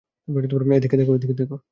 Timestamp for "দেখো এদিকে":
0.97-1.35